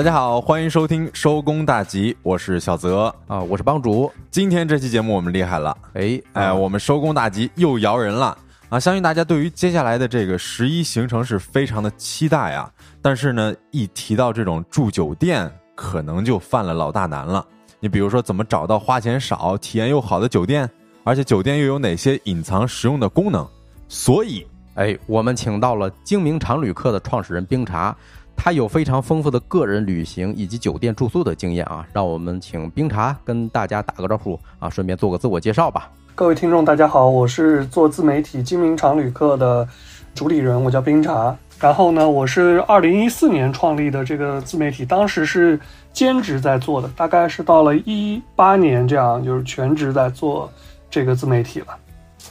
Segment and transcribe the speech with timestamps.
[0.00, 4.10] 大家好，欢迎收听收工大吉，我是小泽啊，我是帮主。
[4.30, 8.34] 今天这期节目我们厉害了，哎哎，我们收工大吉又摇人了
[8.70, 8.80] 啊！
[8.80, 12.72] 相信大家对于接下来的这个十一行程是非常的期待啊。
[13.02, 17.46] 但是呢，一提到这种住酒店，可能就犯了老大难了。
[17.78, 20.66] 你比如说，怎么找到花钱少、体验又好的酒店？
[21.04, 23.46] 而且酒店又有哪些隐藏实用的功能？
[23.86, 24.46] 所以，
[24.76, 27.94] 哎，我们请到了精明常旅客的创始人冰茶。
[28.42, 35.90] 他有非常丰富的个人旅行以及酒店住宿的经验啊，让我们请冰茶跟大家打个招呼啊，顺便做个自我介绍吧。
[36.14, 39.68] 各位听众，大家好，我是做自媒体精明常旅客的
[40.14, 41.36] 主理人，我叫冰茶。
[41.60, 45.60] 然后呢，我是二零一四年创立的这个自媒体，当时是
[45.92, 50.50] 兼职在做的，大概是到了一八年这样，就是全职在做
[50.88, 51.66] 这个自媒体了。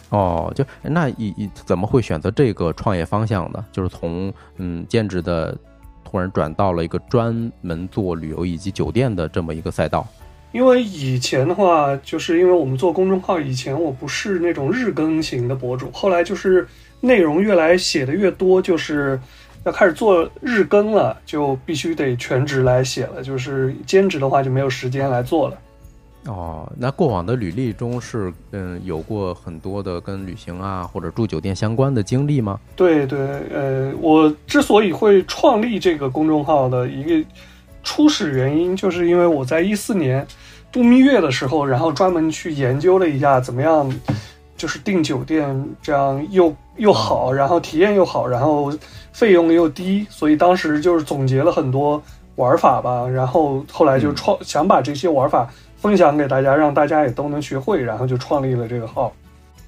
[0.09, 3.63] 哦，就那一怎么会选择这个创业方向呢？
[3.71, 5.55] 就是从嗯兼职的。
[6.09, 10.07] 突然转到了一个专门做旅游以及酒店的这么一个赛道，
[10.51, 16.67] 因为以前的话，就是因为我们做公众号，以前我不是那种日更型的博主，后来就是
[16.99, 19.19] 内容越来写的越多，就是
[19.65, 25.57] 要开始做日更了，就必须得全职来写了，就是兼职的话就没有时间来做了。
[26.25, 32.59] 哦，那过往的履历中是嗯有过很多的跟旅行啊或者住酒店相关的经历吗？
[32.75, 33.19] 对对，
[33.53, 37.25] 呃，我之所以会创立这个公众号的一个
[37.83, 40.27] 初始原因，就是因为我在一四年
[40.73, 43.89] 度蜜月的时候，然后专门去研究了一下怎么样，
[44.57, 48.71] 就是订酒店这样又又好，然后体验又好，然后
[49.13, 51.99] 费用又低，所以当时就是总结了很多
[52.35, 55.49] 玩法吧，然后后来就创想把这些玩法。
[55.81, 59.13] 分享给大家，让大家也都能学会，然后就创立了这个号。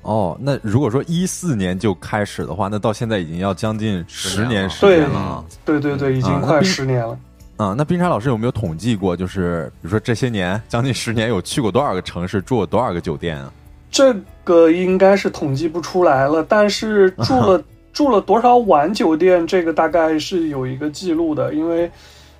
[0.01, 5.45] 哦，那如果说一四年就开始的话，那到现在已经要将近十年时间了。
[5.63, 7.17] 对对对，已经快十年了。
[7.57, 9.15] 啊，那冰茶老师有没有统计过？
[9.15, 13.53] 就是比如说这些年将近十年，有去过多少个城市，住过多少个酒店啊？
[13.89, 14.13] 这
[14.43, 17.63] 个应该是统计不出来了，但是 住了
[17.93, 21.89] 住了多少晚酒店，这个大概是有一个记录的，因为。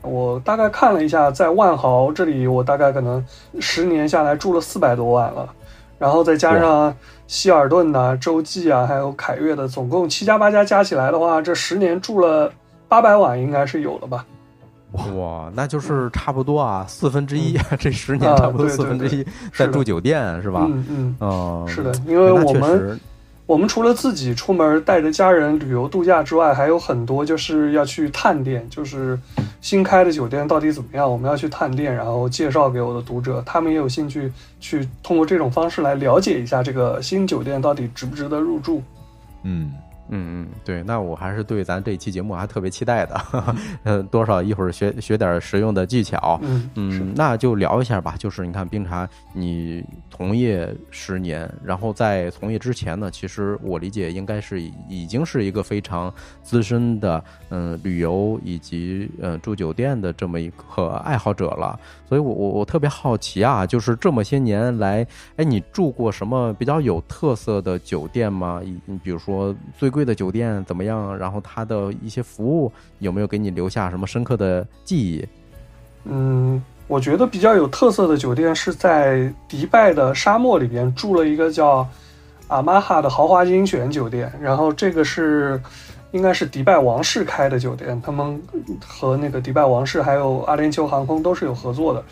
[0.03, 3.23] 我大概看了一下，在万豪这里，我大概可能
[3.59, 5.47] 十年下来住了四百多万了，
[5.99, 6.93] 然后再加上
[7.27, 12.51] 希尔顿呐、洲际啊，还有凯悦的，总共七家八家加起来的话，这十年住了
[12.87, 14.25] 八百晚，应该是有了吧？
[15.15, 20.65] 哇，那就是差不多啊，四分之一， 这十年差不多四分之一在住酒店是吧？
[20.67, 22.99] 嗯嗯，哦，是的，因为我们。
[23.47, 29.19] 我们除了自己出门带着家人旅游度假之外，还有很多就是要去探店，就是
[29.61, 38.81] 新开的酒店到底怎么样，我们要去探店，然后介绍给我的读者，他们也有兴趣去通过这种方式来了解一下这个新酒店到底值不值得入住。
[39.43, 39.71] 嗯。
[40.11, 43.21] 嗯嗯，对，那我还是对咱这期节目还特别期待的，
[43.83, 48.15] 嗯， 多少一会儿学学点实用的技巧，嗯嗯，那就聊一下吧。
[48.19, 61.79] 就是你看冰茶，你从业十年，然后在从业之前呢，其实我理解应该是已经是一个非常资深的，嗯，旅游以及嗯住酒店的这么一个爱好者了。
[62.09, 65.07] 所以我我我特别好奇啊，就是这么些年来，
[65.37, 68.61] 哎，你住过什么比较有特色的酒店吗？
[68.85, 70.00] 你比如说最贵。
[70.05, 71.17] 的酒店怎么样？
[71.17, 75.27] 然后它的一些服务有没有给你留下什么深刻的记忆？
[76.05, 81.87] 嗯，我觉得比较有特色的酒店是在迪拜的沙漠里边住了一个叫
[82.47, 84.31] 阿玛哈的豪华精选酒店。
[84.41, 85.61] 然后这个是
[86.11, 88.41] 应该是迪拜王室开的酒店，他们
[88.85, 92.03] 和那个迪拜王室还有阿联酋航空都是有合作的。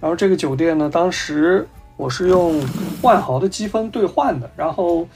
[0.00, 1.66] 然后这个酒店呢，当时
[1.96, 2.62] 我是用
[3.02, 5.06] 万豪的积分兑换的，然后。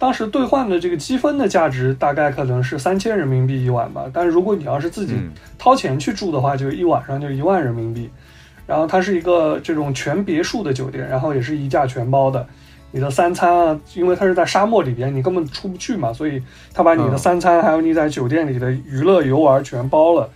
[0.00, 5.14] 当时兑换的这个积分的价值大概可能是三千人民币一晚吧，但是如果你要是自己
[5.58, 8.08] 掏钱去住的话，就一晚上就一万人民币。
[8.66, 12.46] 然后它是一个这种全别墅的酒店，然后也是一价全包的。
[12.92, 16.42] 你的三餐啊，因为它是在沙漠里边，你根本出不去嘛，所以
[16.72, 20.26] 他把你的三餐还有你在酒店里的娱乐游玩全包了，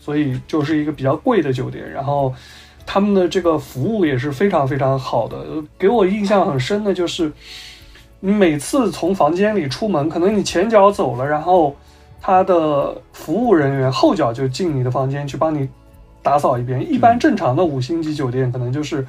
[0.00, 1.88] 所以就是一个比较贵的酒店。
[1.88, 2.34] 然后
[2.84, 5.36] 他们的这个服务也是非常非常好的，
[5.78, 7.30] 给我印象很深的就是。
[8.24, 11.74] 你每次从房间里出门，可能你前脚走了，然后
[12.20, 15.68] 他的服务人员后脚就进你的房间去帮你
[16.22, 16.88] 打扫一遍。
[16.88, 19.04] 一般正常的五星级酒店可能就是，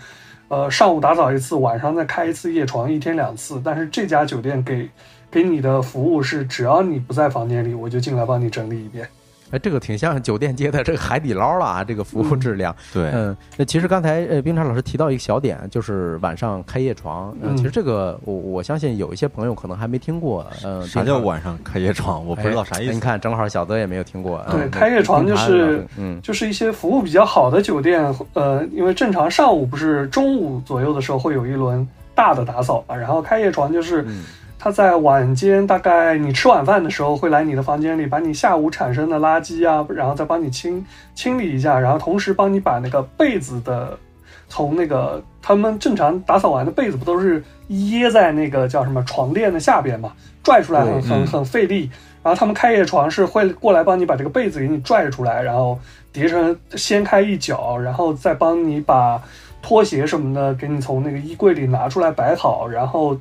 [0.47, 3.61] 呃，上午打扫一次，晚上再开一次夜床，一天两次。
[3.63, 4.89] 但是这家酒店给
[5.29, 9.07] 给你的服务是，只要你不在房间里，我就进来帮你整理一遍。
[9.53, 12.75] 哎，这个挺像酒店街的这个海底捞了啊，这个服务质量。
[12.91, 17.31] 对，嗯，那其实刚才呃，冰川老师提到一个小点，就是晚上开夜床。
[17.39, 20.43] 嗯，嗯其实这个我我相信有一些朋友可能还没听过。
[20.65, 22.25] 嗯，啥叫晚上开夜床？
[22.25, 22.91] 我不知道啥意思。
[22.91, 24.43] 哎你看，正好小泽也没有听过。
[24.49, 28.03] 对嗯开夜床就是嗯就是一些服务比较好的酒店，
[28.33, 34.23] 呃，因为正常上午不是中午左右的时候会有一轮大的打扫嘛，然后开夜床就是嗯
[34.63, 40.81] 他在晚间大概你吃晚饭的时候会来你的房间里，把你下午产生的垃圾啊，然后再帮你清
[41.13, 43.99] 清理一下，然后同时帮你把那个被子的
[44.47, 51.91] 从那个他们正常打扫完的被子不都是掖在那个叫什么床垫的下边嘛，拽出来很很嗯很费力。
[52.23, 55.77] 然后他们开夜床是会过来帮你把这个被子给你拽出来，然后
[56.13, 59.21] 叠成掀开一角，然后再帮你把
[59.61, 63.17] 拖鞋什么的给你从那个衣柜里拿出来摆好，然后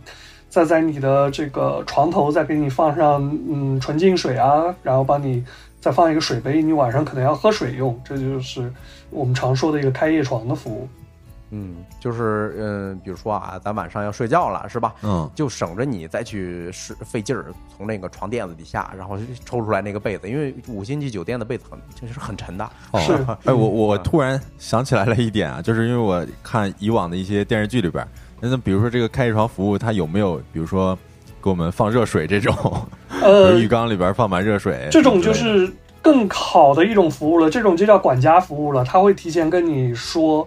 [0.53, 5.43] 再在你的这个床头再给你放上嗯纯净水啊，然后帮你
[5.81, 8.71] 再放一个水杯，你晚上可能要喝水用，这就是
[9.09, 10.87] 我们常说的一个开夜床的服务。
[11.55, 14.95] 嗯，就是嗯，比如说啊，咱晚上要睡觉了，是吧？
[15.03, 22.71] 嗯，就省着你再去是费劲儿从那个床垫子底下，然后抽出来那个被子，因为五星级酒店的被子很就是很沉的。
[22.91, 23.15] 哦是
[23.45, 28.07] 哎，我我嗯突然想起来了一点啊，就是因为我看以往的一些电视剧里边，
[28.51, 30.99] 那比如说这个开一床服务，它有没有比如说
[31.43, 32.55] 给我们放热水这种，
[33.23, 35.71] 呃，浴缸里边放满热水，这种就是
[36.03, 38.85] 更好的一种服务了，这种就叫管家服务了。
[38.85, 40.47] 他会提前跟你说，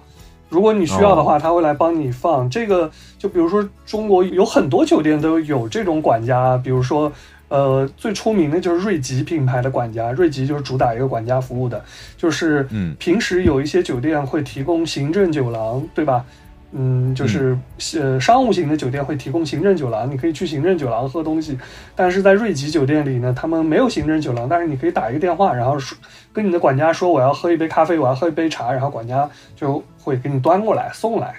[0.50, 2.50] 如果你需要的话，他会来帮你放。
[2.50, 7.12] 这个就比如说中国有很多酒店都有这种管家，比如说。
[7.48, 11.82] 呃，最出名的就是瑞吉品牌的管家，瑞吉就是主打一个管家服务的，
[12.18, 16.26] 就是嗯平时有一些酒店会提供行政酒廊，对吧？
[16.72, 17.58] 嗯，就是
[17.98, 21.58] 呃商务型的酒店会提供行政酒廊，你可以去行政酒廊喝东西。
[21.96, 25.98] 但是在瑞吉酒店里呢，他们没有行政酒廊，但是你可以打一个电话，然后说
[26.34, 31.34] 跟你的管家说我要喝一杯咖啡，我要喝一杯茶，然后管家就会给你端过来送来。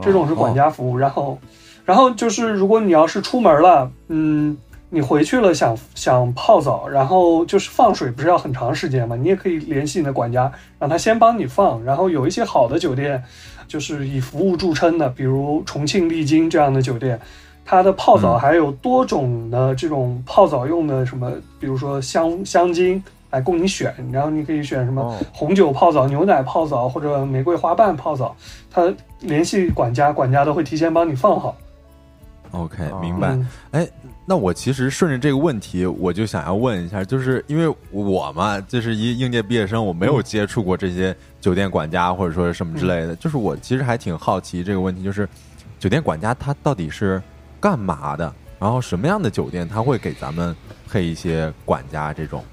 [0.00, 0.96] 这种是管家服务。
[0.96, 1.38] 然后，
[1.84, 4.56] 然后就是如果你要是出门了，嗯，
[4.92, 11.82] 你回去了想想泡澡，然后就是放水不是要很长时间嘛，你也可以联系你的管家，让他先帮你放。
[11.84, 13.22] 然后有一些好的酒店，
[13.68, 17.20] 就是以服务著称的，比如重庆丽晶这样的酒店。
[17.64, 23.00] 它的泡澡嗯还有多种的这种泡澡用的什么，比如说香香精
[23.30, 28.34] 来供你选，然后你可以选什么哦红酒泡澡、牛奶泡澡或者玫瑰花瓣泡澡，
[28.72, 31.56] 他联系管家，管家都会提前帮你放好。
[32.52, 33.28] OK，哦明白。
[33.30, 33.88] 嗯哎，
[34.26, 45.28] 那我其实顺着这个问题，我就想要问一下，就是因为我嘛，就是一应届毕业生，我没有接触过这些酒店管家或者说什么之类的，就是我其实还挺好奇这个问题，就是
[45.78, 47.22] 酒店管家他到底是
[47.60, 48.32] 干嘛的？
[48.58, 50.54] 然后什么样的酒店他会给咱们
[50.88, 52.44] 配一些管家这种？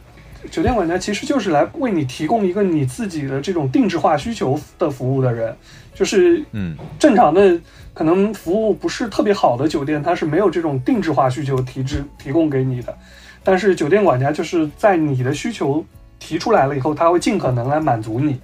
[0.51, 5.53] 酒店管家其实就是来为你提供一个你自己的这种定制化需求的服务的人，
[5.97, 7.59] 就是嗯正常的
[7.91, 12.95] 可能服务不是特别好的酒店，它是没有这种定制化需求提制提供给你的。
[13.43, 15.83] 但是酒店管家就是在你的需求
[16.19, 18.39] 提出来了以后，他会尽可能来满足你。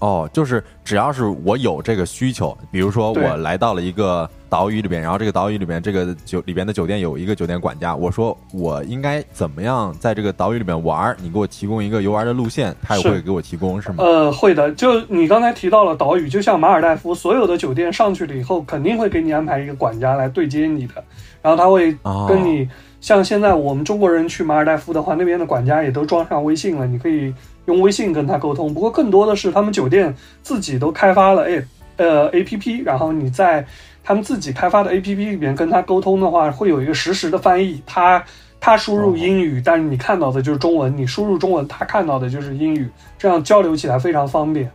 [0.00, 13.96] 哦，就是只要是我有这个需求，比如说我来到了一个岛屿里边，然后这个岛屿里边这个酒里边的酒店有一个酒店管家，我说我应该怎么样在这个岛屿里面玩儿，你给我提供一个游玩的路线，他也会给我提供，是吗？
[13.98, 14.70] 呃，会的。
[14.74, 21.02] 就你刚才提到了岛屿，就像马尔代夫，所有的酒店上去了以后，肯定会给你安排一个管家来对接你的，
[21.42, 22.68] 然后他会哦跟你，
[23.00, 27.34] 像现在我们中国人去马尔代夫的话，那边的管家也都装上微信了，你可以
[27.66, 28.72] 用微信跟他沟通。
[28.72, 30.14] 不过更多的是他们酒店
[30.44, 31.64] 自己都开发了，哎，
[31.96, 33.66] 呃，A P P，然后你在
[34.04, 38.22] 他们自己开发的 A P P 里面跟他沟通的话，会有一个实时的翻译，他。
[38.60, 44.70] 他输入英语，但是你看到的就是中文；你输入中文，他看到的就是英语，这样交流起来非常方便。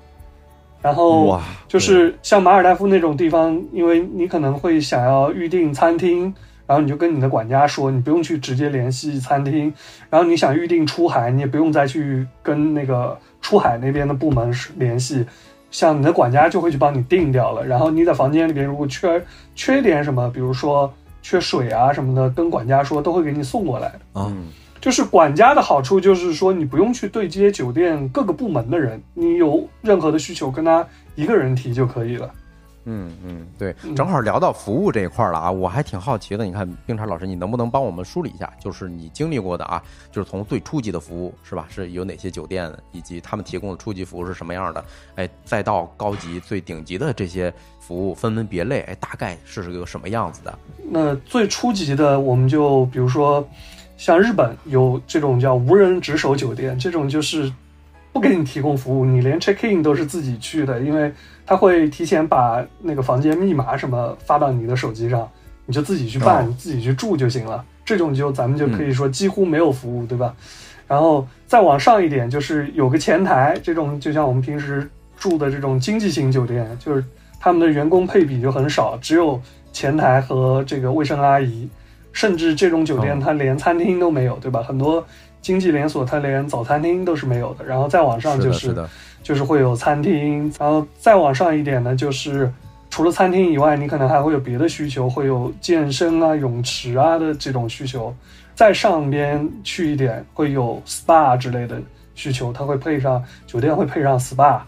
[0.79, 6.31] 然后，就是像马尔代夫那种地方，因为你可能会想要预订餐厅，
[6.67, 9.73] 然后你就跟你的管家说，你不用去直接联系餐厅。
[10.07, 15.25] 然后你想预定出海，你也不用再去跟那个出海那边的部门联系，
[15.71, 17.65] 像你的管家就会去帮你定掉了。
[17.65, 19.23] 然后你在房间里边如果缺
[19.55, 24.47] 缺点什么，比如说缺水啊什么的，跟管家说都会给你送过来嗯
[24.81, 32.31] 就是管家的好处就是说，你不用去对接酒店各个部门的人，你有任何的需求跟他一个人提就可以了。
[32.91, 36.43] 嗯嗯，对，嗯正好聊到服务这一块儿了啊，我还挺好奇的。
[36.43, 39.81] 你看，冰茶老师，你能不能帮我们梳理一下，就是你经历过的啊，
[40.11, 44.83] 就是从最初级的服务是吧，是有哪些酒店，以及他们提供的初级服务是什么样的？
[45.15, 50.59] 哎，再到高级最顶级的这些服务，分门别类，哎，大概是个什么样子的？
[50.89, 53.47] 那最初级的，我们就比如说
[53.97, 57.51] 像日本有这种叫无人值守酒店，这种就是
[58.11, 61.11] 不给你提供服务，你连 check in 都是自己去的，因为
[61.45, 65.29] 他会提前把那个房间密码什么发到你的手机上，
[65.65, 67.63] 你就自己去办，哦自己去住就行了。
[67.85, 70.35] 这种就咱们就可以说几乎没有服务，对吧？
[70.87, 77.03] 然后再往上一点，就是有个前台，这种就像我们平时住的这种经济型酒店，就是
[77.39, 79.39] 他们的员工配比就很少，只有
[79.71, 81.69] 前台和这个卫生阿姨，
[82.11, 84.63] 甚至这种酒店哦它连餐厅都没有，对吧？
[84.63, 85.05] 很多
[85.41, 87.65] 经济连锁它连早餐厅都是没有的。
[87.65, 88.75] 然后再往上就是
[89.21, 92.51] 就是会有餐厅，然后再往上一点呢，就是
[92.89, 98.13] 除了餐厅以外，你可能还会有别的需求，会有健身啊、泳池啊的这种需求。
[98.55, 101.81] 再上边去一点，会有 SPA 之类的
[102.13, 104.59] 需求，它会配上酒店会配上 SPA，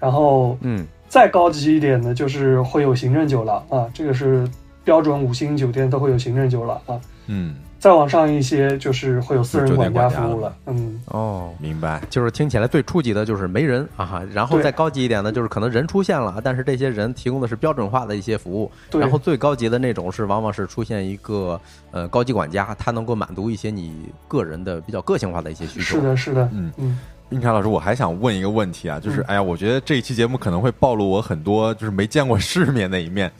[0.00, 4.48] 然后嗯，再高级一点的，就是会有行政酒廊啊，这个是
[4.82, 6.98] 标准五星酒店都会有行政酒廊啊。
[7.26, 10.52] 嗯，再往上一些，就是会有私人酒店管家服务了。
[10.66, 12.02] 嗯，哦，明白。
[12.10, 19.00] 就是听起来最初级的就是没人啊，然后再高级一点呢，就是可能人出现了，但是这些人提供的是标准化的一些服务，对。
[19.00, 21.60] 然后最高级的那种是往往是出现一个
[21.92, 25.84] 呃高级管家，他能够满足一些你个人的比较个性化的一些需求。
[25.84, 26.98] 是的，是的，嗯嗯，
[27.30, 33.30] 应凯老师，我还想问一个问题啊，就是嗯哎呀，我觉得这一期节目可能会暴露我很多就是没见过世面的一面。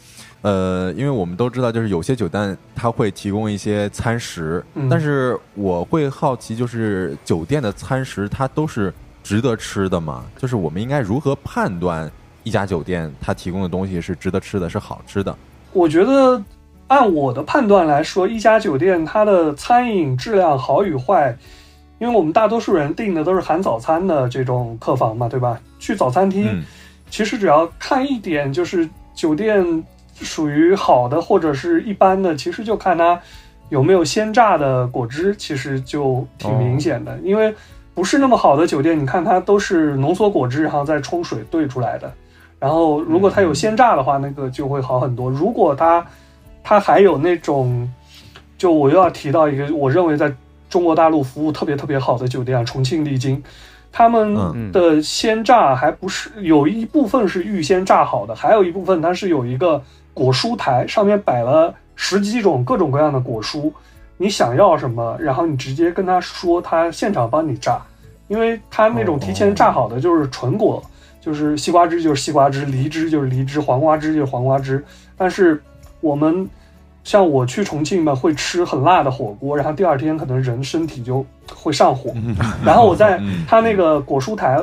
[0.43, 10.25] 呃，因为我们都知道，就是有些酒店它会提供一些餐食，嗯但是我会好奇，就是酒店的餐食它都是值得吃的吗？
[10.37, 12.11] 就是我们应该如何判断
[12.45, 15.37] 一家酒店它提供的东西是值得吃的，是好吃的？
[15.73, 16.43] 我觉得
[16.87, 21.37] 按我的判断来说，一家酒店它的餐饮质量好与坏，
[21.99, 25.61] 因为我们大多数人订的都是含早餐的这种客房嘛，对吧？
[25.81, 26.65] 去早餐厅，嗯
[27.11, 29.85] 其实只要看一点，就是酒店
[30.21, 33.21] 属于好的或者是一般的，其实就看它
[33.69, 37.19] 有没有鲜榨的果汁，其实就挺明显的。
[37.23, 37.55] 因为
[37.95, 42.13] 不是那么好的酒店，你看它都是浓缩果汁，然后再冲水兑出来的。
[42.61, 45.31] 然后如果它有鲜榨的话，那个就会好很多。
[45.31, 46.05] 如果它
[46.65, 47.89] 它还有那种，
[48.57, 50.33] 就我又要提到一个，我认为在
[50.69, 53.43] 中国大陆服务特别特别好的酒店啊，重庆丽晶，
[53.93, 59.83] 他们嗯的鲜榨还不是有一部分是预先榨好的，还有一部分它是有一个
[60.19, 63.71] 果蔬台，上面摆了十几种各种各样的果蔬，
[64.17, 67.81] 你想要什么，然后你直接跟他说，他现场帮你榨，
[68.27, 70.83] 因为他那种提前榨好的就是纯果，
[71.21, 74.85] 就是西瓜汁就是西瓜汁，梨汁就是梨汁，黄瓜汁就是黄瓜汁，
[75.17, 75.63] 但是
[76.01, 76.49] 我们。
[77.05, 82.13] 像我去重庆嘛，会吃很辣的火锅，然后第二天可能人身体就会上火。
[82.63, 84.63] 然后我在嗯他那个果蔬台，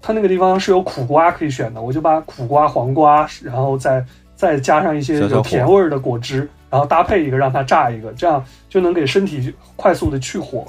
[0.00, 4.02] 他那个地方是有苦瓜可以选的，我就把苦瓜、黄瓜，然后再
[4.42, 10.66] 再加上一些有甜味儿的果汁，然后搭配一个让它炸一个，这样就能给身体快速的去火。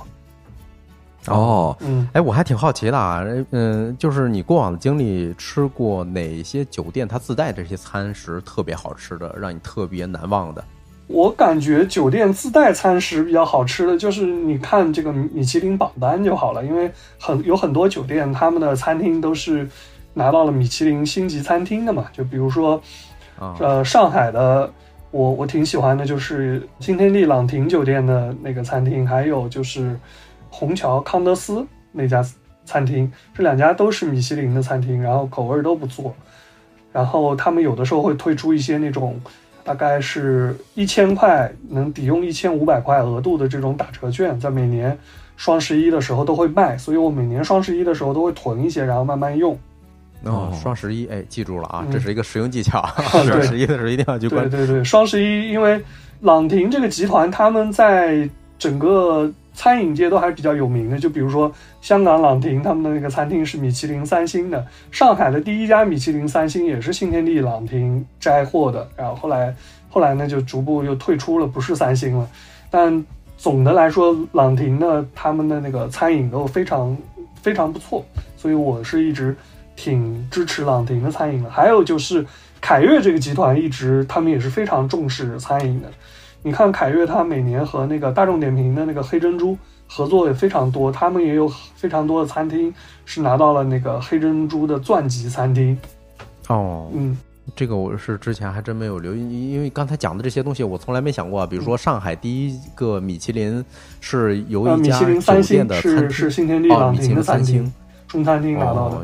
[1.25, 10.63] 哦，嗯，哎，我还挺好奇的啊，嗯，就是你过往的经历，吃过哪些酒店它自带这些餐食特别好吃的，让你特别难忘的？
[11.07, 19.67] 我感觉酒店自带餐食比较好吃的，就是你看这个米其林榜单就好了，因为很有很多酒店他们的餐厅都是
[20.13, 22.79] 拿到了米其林星级餐厅的嘛，就比如说
[23.59, 24.71] 呃，上海的
[25.11, 29.97] 我我挺喜欢的，就是新天地朗廷酒店的那个餐厅，还有就是
[30.49, 32.25] 虹桥康德斯那家
[32.65, 36.13] 餐厅，这两家都是米其林的餐厅，然后口味都不错。
[36.91, 39.19] 然后他们有的时候会推出一些那种
[39.63, 44.97] 大概是一千块能抵用一千五百块额度的这种打折券，在每年
[45.35, 49.57] 双十一的时候都会卖，所以我每年双十一的时候都会囤一些，然后慢慢用。
[50.23, 54.57] 哦哦，双十一，哎，记住了啊，嗯这是一个实用技巧， 对双十一的时候一定要去关注。
[54.57, 55.81] 对对对，双十一，因为
[56.21, 58.27] 朗廷这个集团，他们在
[58.57, 60.97] 整个餐饮界都还是比较有名的。
[60.97, 61.51] 就比如说
[61.81, 68.87] 香港朗廷，他们的那个餐厅是米其林三星的；上海的第一家米其林三星也是新天地朗廷摘获的。
[68.95, 69.53] 然后后来
[69.89, 72.27] 后来呢，就逐步又退出了，不是三星了。
[72.71, 73.05] 但
[73.37, 76.95] 总的来说，朗廷呢，他们的那个餐饮都非常
[77.41, 78.05] 非常不错，
[78.37, 79.35] 所以我是一直
[79.75, 81.49] 挺支持朗廷的餐饮的。
[81.49, 82.25] 还有就是
[82.61, 85.89] 凯悦这个集团一直他们也是非常重视餐饮的。
[86.41, 92.73] 你看凯悦，它每年和那个大众点评的那个黑珍珠合作也非常多，他们也有非常多的餐厅
[93.05, 95.77] 是拿到了那个黑珍珠的钻级餐厅。
[96.49, 97.17] 哦，嗯，
[97.55, 101.47] 这个我是之前还真没有留意，因为刚才讲的这些东西我从来没想过啊。
[101.47, 103.63] 比如说上海第一个米其林
[104.01, 107.73] 是由呃，一家酒店星的餐厅是新天地哦，朗廷米其林三的餐厅星，
[108.05, 108.97] 中餐厅拿到的。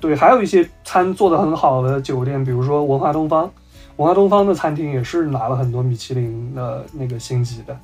[0.00, 3.50] 对，还有一些餐做的很好的酒店，比如说文化东方，
[3.96, 7.76] 文化东方的餐厅也是拿了很多米其林的那个星级的。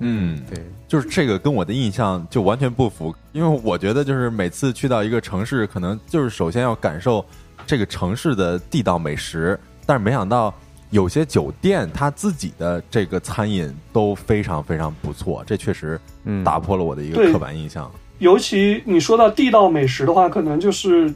[0.00, 7.24] 嗯，对，就是这个跟我的印象就完全不符，因为我觉得就是每次去到一个城市，可能就是首先要感受
[7.66, 10.52] 这个城市的地道美食，但是没想到
[10.88, 17.88] 有些酒店它自己的这个餐饮都非常非常不错，这确实嗯，打破了我的一个刻板印象。
[18.18, 21.12] 尤其你说到地道美食的话，可能就是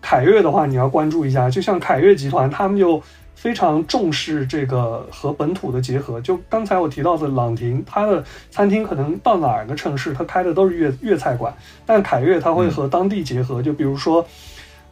[0.00, 1.50] 凯悦的话，你要关注一下。
[1.50, 3.02] 就像凯悦集团，他们就
[3.34, 6.20] 非常重视这个和本土的结合。
[6.20, 11.52] 就刚才我提到的朗廷，它的餐厅可能到哪个城市，它开的都是粤粤菜馆，
[11.84, 13.62] 但凯悦它会和当地结合。
[13.62, 14.24] 就比如说，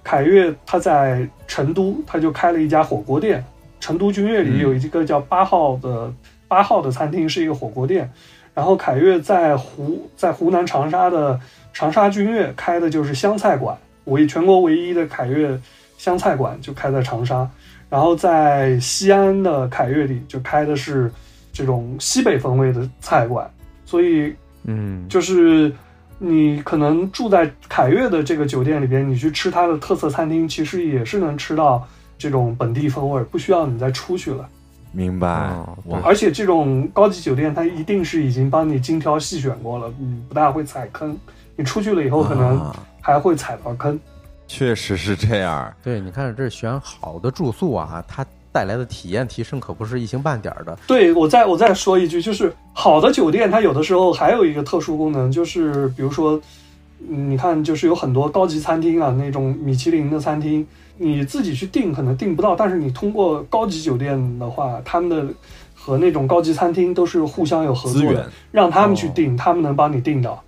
[0.04, 3.44] 凯悦它在成都，它就开了一家火锅店。
[3.78, 6.12] 成都君悦里有一个叫八号的
[6.48, 8.10] 八号的餐厅，是一个火锅店。
[8.54, 11.38] 然后凯悦在湖在湖南长沙的
[11.75, 15.56] 长沙君悦开的就是湘菜馆，唯全国唯一的凯悦
[15.96, 17.48] 湘菜馆就开在长沙。
[17.88, 21.08] 然后在西安的凯悦里就开的是
[21.52, 23.48] 这种西北风味的菜馆，
[23.84, 24.34] 所以
[24.64, 25.72] 嗯，就是
[26.18, 31.86] 你可能住在凯悦的这个酒店里边，你去吃它的特色餐厅，其实也是能吃到
[32.18, 34.48] 这种本地风味，不需要你再出去了。
[34.90, 41.16] 明白哦，而且这种高级酒店，它一定是已经帮你精挑细选过了，嗯，不大会踩坑。
[41.54, 43.98] 你出去了以后，可能啊还会踩到坑。
[44.48, 45.72] 确实是这样。
[45.80, 50.76] 对，你看这选好的住宿啊，它带来的体验提升可不是一星半点儿的。
[50.88, 56.40] 对我再我再说一句，就是好的酒店，它有的时候还有一个特殊功能，就是比如说，
[57.08, 65.32] 嗯你看，就是有很多高级餐厅啊，那种米其林的餐厅，你自己去订可能订不到，但是你通过高级酒店的话，他们的
[65.75, 70.42] 和那种高级餐厅都是互相有合作的，让他们去哦订，他们能帮你订到。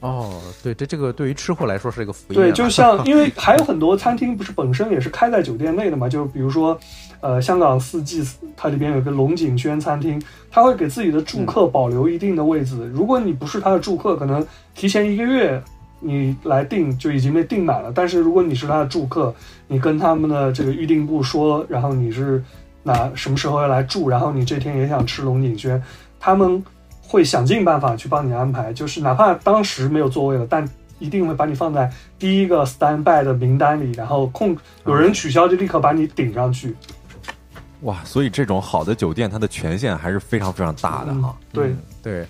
[0.00, 2.42] 哦，对，这这个对于吃货来说是一个福音、啊。
[2.42, 6.78] 对，就像 因为还有很多餐厅不是本身也是开在酒店内的嘛，就比如说，
[7.20, 8.24] 呃，香港四季
[8.56, 12.88] 它里边有个龙井轩餐厅，它会给自己的住客保留一定的位子。
[12.94, 15.60] 如果你不是他的住客，可能提前一个月
[15.98, 17.90] 你来订就已经被订满了。
[17.92, 19.34] 但是如果你是他的住客，
[19.66, 22.40] 你跟他们的这个预订部说，然后你是
[22.84, 25.82] 哪什么时候要来住，然后你这天也想吃龙井轩，
[26.20, 26.62] 他们
[27.08, 30.68] 会想尽办法去帮你安排，就是哪怕当时没有座位了，但
[30.98, 36.76] 一定会把你放在第一个 stand by 的名单里，然后空有人取消就立刻把你顶上去。
[37.82, 41.34] 哇，所以这种好的酒店，它的权限还是非常非常大的哈。
[41.52, 42.26] 对，嗯对，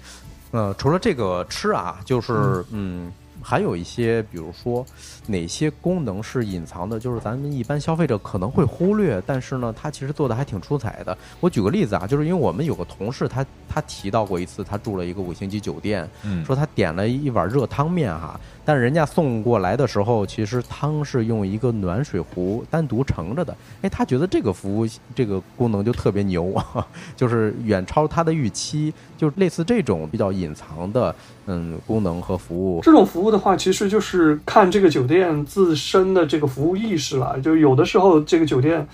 [0.53, 3.11] 呃，除了这个吃啊，就是嗯，
[3.49, 4.85] 还有一些，比如说
[5.27, 11.17] 哪些功能是隐藏的，就是咱们一般消费者可能会忽略，但是呢，它其实做的还挺出彩的。
[11.41, 23.57] 我举个例子啊，就是因为我们有个同事，他他提到过一次，他住了一个五星级酒店，嗯，说他点了一碗热汤面哈，但是人家送过来的时候，其实汤是用一个暖水壶单独盛着的。
[23.81, 31.15] 哎，他觉得这个服务这个功能就特别牛啊， 就是远超他的预期，就类似这种比较隐藏的
[31.49, 32.81] 嗯功能和服务。
[32.83, 37.41] 这种服务的话，其实就是看这个酒店自身的这个服务意识了。
[37.41, 38.87] 就有的时候这个酒店，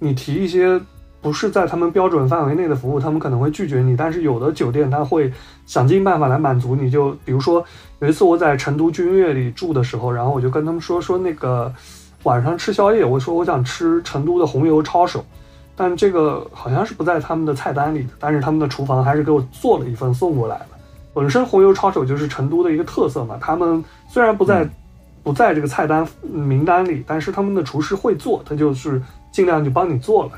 [0.00, 0.78] 你提一些
[1.22, 3.96] 不是在他们标准范围内的服务，他们可能会拒绝你。
[3.96, 5.32] 但是有的酒店他会
[5.66, 6.90] 想尽办法来满足你。
[6.90, 7.64] 就比如说
[8.00, 11.72] 有一次我在成都君悦里住的时候，然后我就跟他们说说那个
[12.24, 15.24] 晚上吃宵夜，我说我想吃成都的红油抄手。
[15.76, 20.60] 但这个好像是不在他们的菜单里的，但是他们的厨房还是给我做了一份送过来。
[21.12, 24.68] 本身红油抄手就是成都的一个特色嘛，他们虽然不在、
[25.22, 30.32] 不在这个菜单名单里，但是他们的厨师会做，他就是尽量就帮你做了。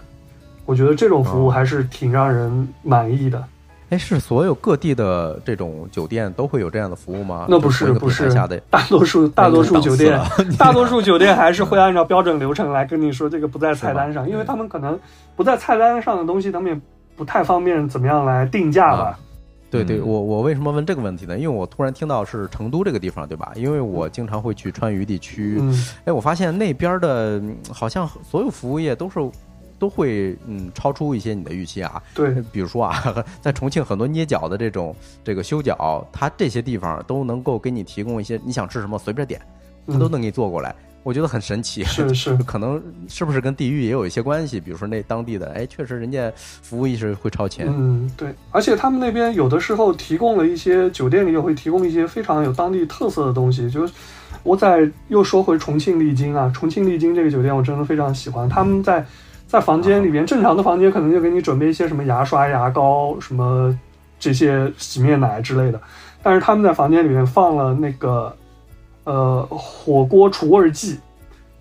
[0.65, 3.45] 我觉得这种服务哦还是挺让人满意的。
[3.91, 7.45] 哎，是所有各地的这种酒店都会有这样的服务吗？
[7.47, 10.19] 那不是不是下的，大多数大多数酒店
[10.59, 14.99] 大多数酒店还是会按照标准流程来跟你说这个不在菜单上，因为他们可能
[15.37, 16.81] 不在菜单上的东西，他们也
[17.15, 19.19] 不太方便怎么样来定价吧。
[19.73, 21.37] 对对，嗯我我为什么问这个问题呢？
[21.39, 23.53] 因为我突然听到是成都这个地方，对吧？
[23.57, 29.19] 因为我经常会去川渝地区，嗯，哎，我发现那边的嗯好像所有服务业都是
[29.79, 32.01] 都会嗯超出一些你的预期啊。
[32.15, 39.41] 对，比如说啊， 在重庆很多捏脚的这种这个修脚，它这些地方都能够给你提供一些你想吃什么随便点，
[39.87, 40.75] 它都嗯能给你做过来。
[41.03, 44.61] 我觉得很神奇，是是 可能是不是跟地域也有一些关系？
[44.61, 47.67] 比如说那当地的，哎，确实人家服务意识会超前。
[47.69, 53.69] 嗯，对，而且他们那边有的时候提供了一些酒店里也会提供一些非常有当地特色的东西。
[53.69, 53.93] 就是
[54.43, 58.49] 我在又说回重庆丽晶啊，重庆丽晶这个酒店我真的非常喜欢。
[58.49, 59.05] 他们在
[59.47, 63.77] 在房间里面，正常的房间可能就给你准备一些什么牙刷、牙膏、什么
[64.19, 65.81] 这些洗面奶之类的，
[66.23, 68.35] 但是他们在房间里面放了那个
[69.05, 70.99] 呃火锅除味剂。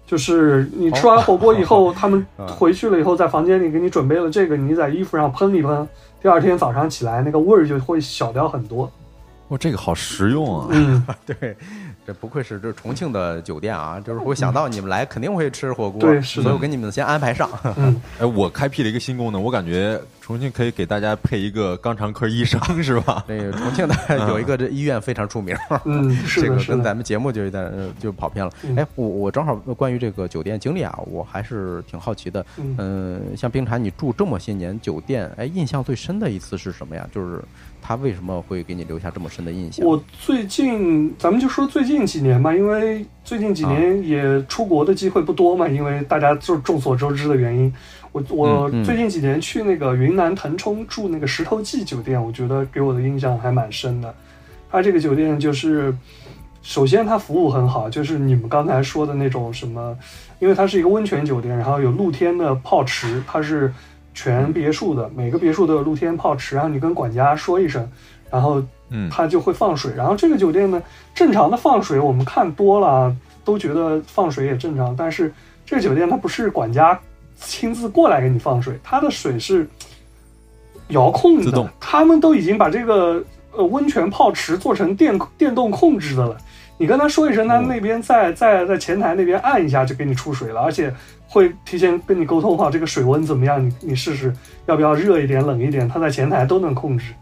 [0.06, 5.88] 就是你吃完火锅以后， 他们嗯回去了以后，在房间里给你准备了这个，你在衣服上喷一喷，
[6.22, 8.92] 第二天早上起来那个味儿就会小掉很多。
[9.48, 10.68] 哇，这个好实用啊！
[10.72, 11.56] 嗯， 对，
[12.06, 17.50] 这不愧是这重庆的酒店啊，就是我想到你们来肯定会吃火锅，对是的所以我给你们先安排上。
[17.78, 23.24] 嗯， 哎，我开辟了一个新功能，我感觉重庆可以给大家配一个肛肠科医生，是吧？
[23.30, 23.96] 那个重庆的
[24.30, 28.52] 有一个这医院非常出名，嗯， 是这个跟咱们节目就有点呃就跑偏了。
[28.64, 32.44] 嗯哎，我我正好关于这个酒店经历啊，我还是挺好奇的。
[32.58, 37.08] 嗯嗯，像冰茶，你住这么些年酒店，哎，印象最深的一次是什么呀？
[37.14, 37.42] 就是
[37.92, 39.86] 他为什么会给你留下这么深的印象？
[39.86, 47.74] 我最近，咱们就说最近几年吧，因为最近几年也出国的机会不多嘛，因为大家就众所周知的原因。
[48.14, 54.16] 我我最近几年去那个云南腾冲住那个石头记酒店，我觉得给我的印象还蛮深的。
[54.72, 55.94] 它这个酒店就是，
[56.62, 59.98] 首先它服务很好，就是你们刚才说的那种什么，
[60.40, 63.74] 因为它是一个温泉酒店，然后有露天的泡池，它是
[64.14, 67.90] 全别墅的，每个别墅都有露天泡池，然后你跟管家说一声，
[68.30, 69.94] 然后嗯，他就会放水。
[69.96, 70.82] 然后这个酒店呢，
[71.16, 75.34] 正常的放水我们看多了都觉得放水也正常，但是
[75.66, 77.00] 这个酒店它不是管家
[77.40, 79.68] 亲自过来给你放水，它的水是
[80.90, 86.38] 遥控的，他们都已经把这个呃温泉泡池做成电电动控制的了。
[86.82, 90.92] 你跟他说一声，他哦那边在在在前台那边按一下就给你出水了，而且
[91.28, 94.34] 会提前跟你沟通好这个水温怎么样，你你试试
[94.66, 97.14] 要不要热一点、冷一点，他在前台都能控制。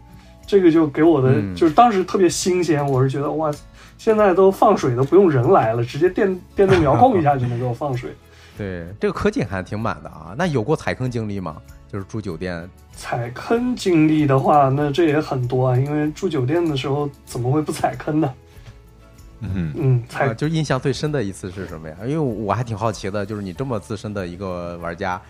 [0.46, 3.52] 这个就给我的、嗯就是当时特别新鲜，我是觉得哇，
[3.98, 8.10] 现在都放水都不用人来了，直接电电动遥控一下就能给我放水。
[8.56, 10.34] 对这个科技还挺满的啊。
[10.38, 11.56] 那有过踩坑经历吗？
[11.92, 18.32] 就是住酒店，踩坑经历的话，那这也很多啊，因为住酒店的时候怎么会不踩坑呢？
[19.40, 21.96] 嗯嗯，就印象最深的一次是什么呀？
[22.04, 25.20] 因为我还挺好奇的，就是你这么资深的一个玩家，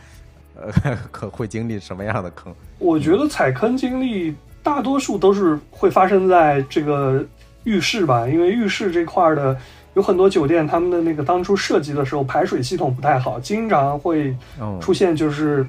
[0.57, 2.53] 呃，可会经历什么样的坑？
[2.79, 7.25] 我觉得踩坑经历大多数都是会发生在这个
[7.65, 9.57] 浴室吧，因为浴室这块儿的
[9.95, 15.65] 有很多酒店，他们的那个当初设计的时候排水系统不太好，经常会哦，出现就是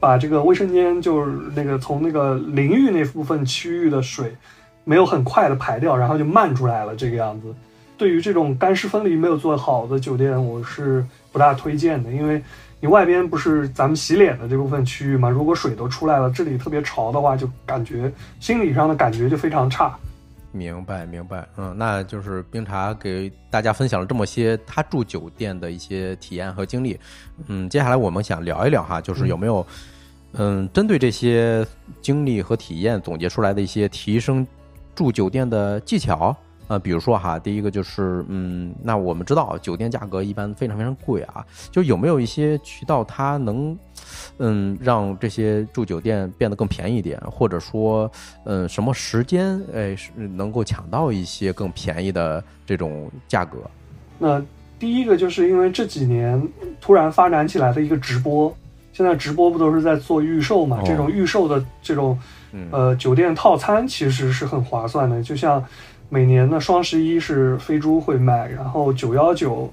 [0.00, 4.34] 把这个卫生间就是那个从那个淋浴那部分区域的水
[4.82, 7.54] 没有很快的排掉，然后就漫出来了这个样子。
[7.96, 12.42] 对于这种干湿分离没有做好的酒店，我是不大推荐的，因为
[12.80, 19.96] 你外边不是咱们洗脸的这部分区域嘛，如果水都出来了，这里特别潮的话，就感觉心理上的感觉就非常差。
[20.50, 26.98] 明白明白，嗯，那就是冰茶给大家分享了这么些他住酒店的一些体验和经历，
[27.46, 29.66] 嗯，接下来我们想聊一聊哈，就是有没有，
[30.34, 31.66] 嗯，针对这些
[32.02, 34.46] 经历和体验总结出来的一些提升
[34.94, 36.36] 住酒店的技巧。
[36.68, 43.76] 呃，比如说哈，第一个就是，嗯，那我们知道酒店价格一般非常非常贵啊，就有没有一些渠道它能，
[44.38, 48.10] 嗯，让这些住酒店变得更便宜一点，或者说，
[48.44, 53.58] 嗯，什么时间，哎，是能够抢到一些更便宜的这种价格？
[54.18, 54.42] 那
[54.78, 56.42] 第一个就是因为这几年
[56.80, 58.54] 突然发展起来的一个直播，
[58.92, 60.78] 现在直播不都是在做预售嘛？
[60.78, 62.18] 哦这种预售的这种
[62.52, 65.62] 嗯，呃酒店套餐其实是很划算的，就像
[66.08, 69.72] 每年的双十一是飞猪会卖，然后九幺九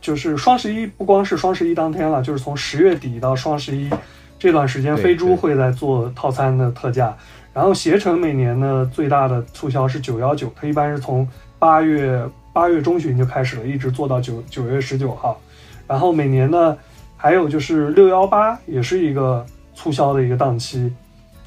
[0.00, 3.90] 就是双十一，不光是双十一当天了，就是从十月底到双十一
[4.38, 7.16] 这段时间，飞猪会在做套餐的特价。
[7.52, 11.26] 然后携程每年呢最大的促销是九幺九，它一般是从
[11.58, 15.40] 八月八月中旬就开始了，一直做到九九月十九号。
[15.86, 16.76] 然后每年呢
[17.16, 20.92] 还有就是六幺八也是一个促销的一个档期，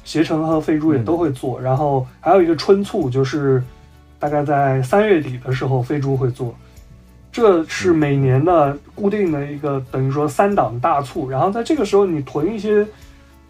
[0.02, 1.60] 携程和飞猪也都会做。
[1.60, 3.62] 然后还有一个春促，就是
[4.20, 6.54] 大概在三月底的时候飞猪会做。
[7.32, 12.86] 这是每年的固定的一个等于说三档大促，然后在这个时候你囤一些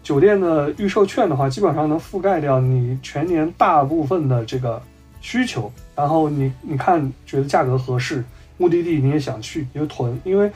[0.03, 4.81] 酒店的预售券的话，基本上能覆盖掉你全年大部分的这个
[5.19, 5.71] 需求。
[5.95, 8.23] 然后你你看觉得价格合适，
[8.57, 10.51] 目的地你也想去，你就囤，因为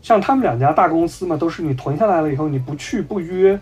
[0.00, 3.58] 像他们两家大公司嘛，都是你囤下来了以后，你不去不约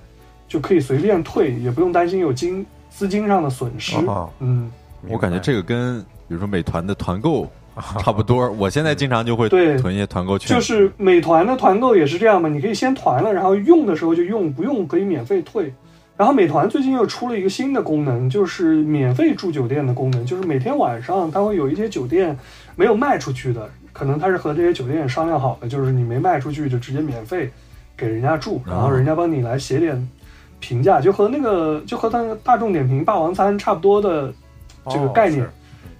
[0.46, 3.96] 就可以随便退，也不用担心有金资金上的损失。
[4.06, 4.70] 哦嗯，
[5.06, 7.46] 我感觉这个跟比如说美团的团购
[8.00, 8.50] 差不多。
[8.52, 15.72] 我现在经常就会对囤一些团购券，就是美团的团购也是这样嘛，你可以先团了，然后用的时候就用，不用可以免费退。
[16.16, 22.36] 然后美团最近又出了一个新的功能，就是免费住酒店的功能，就是每天晚上它会有一些酒店
[22.74, 27.48] 没有卖出去的，可能它是和这些酒店商量好的，就是你没卖出去就直接免费
[27.96, 30.08] 给人家住，然后人家帮你来写点
[30.58, 34.34] 评价，就和那个就和它那个大众点评霸王餐差不多的
[34.90, 35.44] 这个概念。
[35.44, 35.48] 哦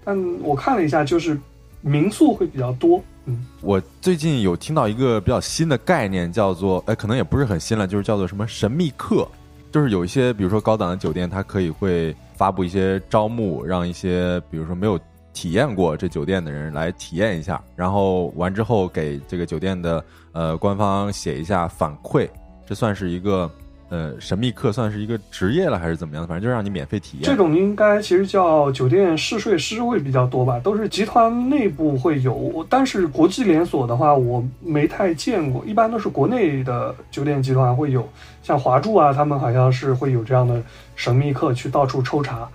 [0.05, 1.39] 但我看了一下，就是
[1.83, 3.45] 民宿会比较多，嗯。
[3.61, 9.29] 我最近有听到一个比较新的概念，叫做，哎，可能也不是很新了，就是叫做什么神秘客。
[9.71, 14.99] 就是有一些，比如说高档的酒店，它可以会发布一些招募，让一些比如说没有
[15.35, 22.27] 体验过这酒店的人来体验一下，然后完之后给这个酒店的呃官方写一下反馈，
[22.67, 23.51] 这算是一个
[23.91, 26.27] 呃神秘客，算是一个职业了还是怎么样？
[26.27, 27.25] 反正就让你免费体验。
[27.25, 38.07] 这种应该其实叫酒店试睡师会比较多吧，都是集团内部会有，但是国际连锁的话我没太见过，一般都是国内的酒店集团会有，
[38.43, 40.63] 像华住啊，他们好像是会有这样的
[40.95, 42.49] 神秘客去到处抽查。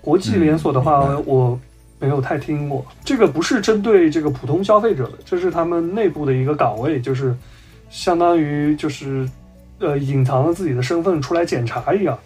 [0.00, 1.60] 国际连锁的话，嗯我
[1.98, 7.36] 没有太听过，这个不是针对这个普通消费者的，这是他们内部的一个岗位，就是
[7.90, 9.28] 相当于就是
[9.80, 12.16] 呃隐藏了自己的身份出来检查一样。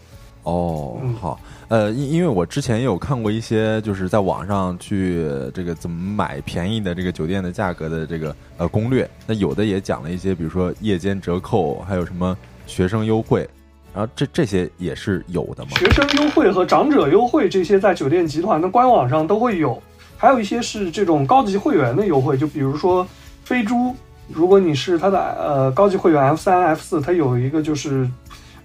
[0.42, 12.36] 哦嗯，好，呃，因因为我之前也有看过一些，就是在网上去呃这个怎么买便宜的这个酒店的价格的这个呃攻略，那有的也讲了一些，比如说夜间折扣，还有什么
[12.66, 13.48] 学生优惠，
[13.94, 15.70] 然后这这些也是有的嘛。
[15.78, 19.82] 学生优惠和长者优惠这些在酒店集团的官网上都会有，
[20.18, 23.06] 还有一些是这种高级会员的优惠，就比如说
[23.44, 23.96] 飞猪，
[24.28, 28.08] 如果你是它的呃高级会员 F 三、F 四，它有一个就是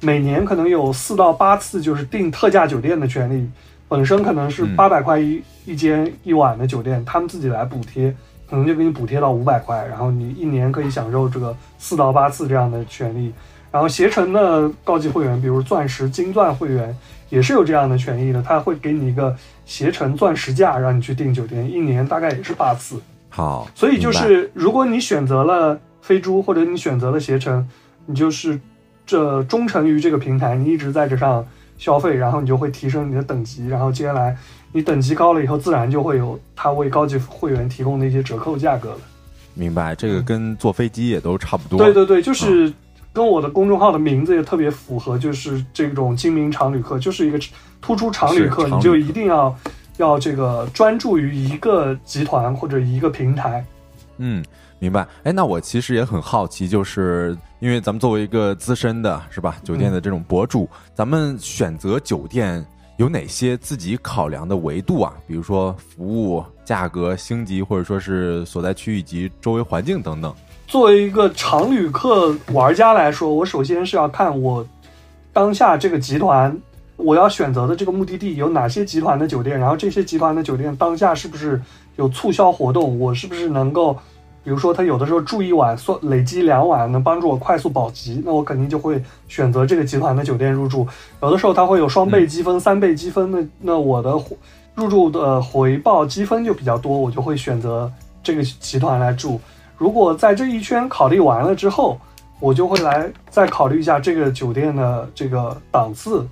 [0.02, 3.50] 每年可能有四到八次就是订特价酒店的权利，
[3.88, 8.15] 本身可能是嗯八百块一一间一晚的酒店，他们自己来补贴。
[8.50, 13.32] 可能就给你补贴到五百块，然后你一年可以享受这个四到八次这样的权利。
[13.72, 16.98] 然后携程的高级会员，比如钻石、金钻会员，
[17.30, 19.36] 也是有这样的权益的，他会给你一个
[19.67, 23.00] 携程钻石价，让你去订酒店，一年大概也是八次。
[23.30, 27.68] 好，所以就是，如果你选择了飞猪或者你选择了携程，
[28.06, 28.60] 你就是
[29.06, 31.46] 这忠诚于这个平台，你一直在这上
[31.78, 34.36] 消费，然后你就会提升你的等级，然后接下来
[34.72, 38.98] 你等级高了以后，自然就会有他为高级会员提供的一些折扣价格了。
[39.54, 41.78] 明白，这个跟坐飞机也都差不多。
[41.78, 42.72] 对对对，就是
[43.12, 47.39] 跟我的公众号的名字也特别符合，就是这种精明常旅客，就是一个
[47.82, 49.56] 突出常旅客，是常旅客你就一定要
[49.99, 53.63] 要这个专注于一个集团或者一个平台。
[54.17, 54.43] 嗯，
[54.79, 55.07] 明白。
[55.23, 62.65] 哎，那我其实也很好奇，就是因为咱们作为一个资深的，是吧，酒店的这种博主，咱们选择酒店
[62.97, 65.13] 有哪些自己考量的维度啊？
[65.27, 70.33] 比如说服务、价格、星级，或者说是所在区域及周围环境等等。
[70.67, 74.65] 作为一个常旅客玩家来说，我首先是要看我
[75.33, 76.55] 当下这个集团
[76.99, 81.59] 我要选择的这个目的地有哪些集团的酒店，然后这些集团的酒店当下是不是
[81.95, 83.93] 有促销活动，我是不是能够，
[84.43, 90.85] 比如说他有的时候住一晚算累积两晚能帮助我快速保级，那我肯定就会选择这个集团的酒店入住。
[91.21, 94.12] 有的时候它会有双倍积分、三倍积分，那那我的
[94.75, 97.89] 入住的回报积分就比较多，我就会选择
[98.21, 99.39] 这个集团来住。
[99.77, 101.97] 如果在这一圈考虑完了之后，
[102.41, 106.25] 我就会来再考虑一下这个酒店的这个档次，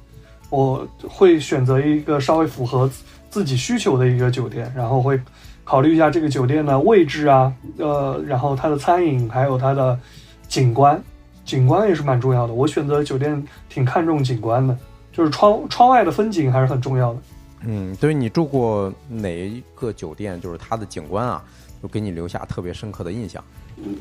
[0.50, 2.90] 我会选择一个稍微符合
[3.30, 5.20] 自己需求的一个酒店，然后会
[5.64, 10.00] 考虑一下这个酒店的位置啊，呃，然后它的餐饮还有它的
[10.48, 11.02] 景观，
[11.44, 12.54] 景观也是蛮重要的。
[12.54, 14.78] 我选择酒店挺看重景观的，
[15.12, 17.20] 就是窗窗外的风景还是很重要的。
[17.66, 21.44] 嗯，对于你住过哪一个酒店，就是它的景观啊，
[21.82, 23.44] 就给你留下特别深刻的印象。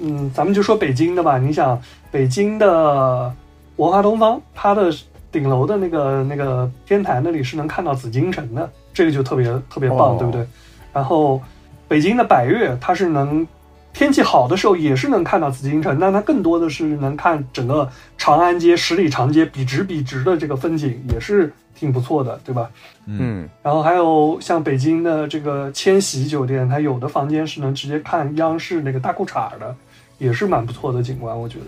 [0.01, 1.39] 嗯，咱们就说北京的吧。
[1.39, 1.81] 你想，
[2.11, 3.35] 北京的
[3.77, 4.95] 文化东方，它的
[5.31, 10.47] 顶楼的那个那个天台那里是能看到紫禁城的，这个就特别特别棒，哦对不对？
[10.93, 11.41] 然后
[11.89, 13.47] 北京的百悦，它是能
[13.93, 22.71] 天气好的时候也是能看到紫禁城，但它更多的是能看整个长安街、十里长街笔直笔直的这个风景，也是挺不错的，对吧？
[23.07, 29.75] 嗯然后还有像北京的这个千禧酒店，它有的房间是能直接看央视那个大裤衩的，
[30.19, 31.67] 也是蛮不错的景观，我觉得。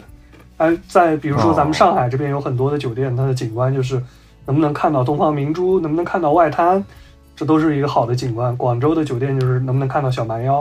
[0.59, 3.95] 哎，在比如说咱们上海这边有很多的酒店，它的景观就是
[4.45, 6.85] 能不能看到东方明珠，能不能看到外滩，
[7.37, 8.57] 这都是一个好的景观。
[8.57, 10.61] 广州的酒店就是能不能看到小蛮腰，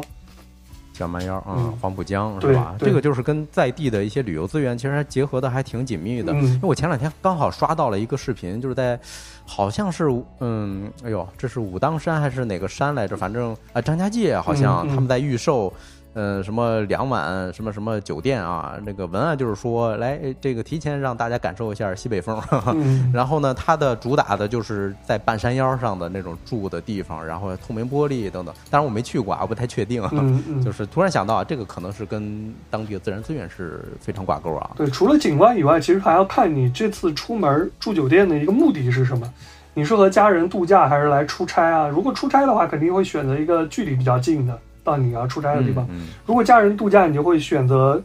[0.93, 2.75] 小蛮腰啊嗯，黄浦江是对吧？
[2.77, 6.31] 这个就是跟在地的一些旅游资源其实还结合的还挺紧密的。
[6.31, 8.99] 因嗯为我前两天刚好刷到了一个视频，就是在
[9.47, 10.05] 好像是
[10.41, 13.17] 嗯，哎呦，这是武当山还是哪个山来着？
[13.17, 15.73] 反正啊，张家界好像他们在预售。
[16.17, 18.73] 呃，什么两晚什么什么酒店啊？
[18.83, 22.41] 那个文案就是说，来这个提前让大家感受一下西北风。
[22.73, 28.51] 嗯然后呢，它的主打的就是在半山腰上的那种住的地方，然后透明玻璃等等。
[28.71, 30.01] 当然我没去过啊，我不太确定。
[30.11, 34.71] 嗯嗯， 就是突然想到啊，这个可能是跟当地的自然资源是非常挂钩啊。
[34.75, 39.31] 对，除了景观以外，其实还要看你这次出门住酒店的一个目的是什么。
[39.75, 41.87] 你是和家人度假还是来出差啊？
[41.87, 45.85] 如果出差的话，肯定会选择一个距离比较近的到你要出差的地方。
[45.91, 48.01] 嗯如果家人度假，你就会选择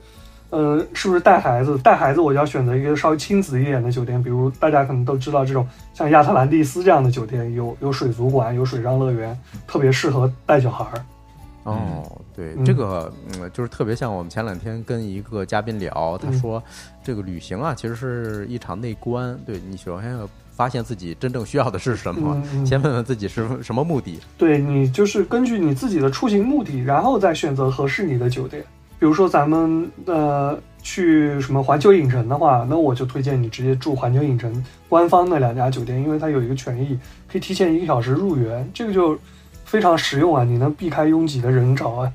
[0.50, 1.78] 呃，是不是带孩子？
[1.78, 11.00] 带孩子我就要选择一个稍微亲子一点的酒店，比如大家可能都知道这种像亚特兰蒂斯这样的酒店，有有水族馆，有水上乐园，特别适合带小孩儿。
[11.64, 16.62] 哦，对，嗯这个嗯，就是特别像我们前两天跟一个嘉宾聊，他嗯说
[17.02, 24.20] 这个旅行啊，其实是一场内观，对你首先要发现自己真正需要的是什么，先问问自己是什么目的。
[24.38, 28.62] 对你就是根据你自己的出行目的，然后再选择合适你的酒店。
[28.98, 36.96] 比如说咱们呃去什么环球影城的话，那我就推荐你直接住环球影城官方的两家酒店，因为它有一个权益，
[37.30, 39.18] 可以提前一个小时入园，这个就
[39.64, 42.12] 非常实用啊，你能避开拥挤的人潮啊。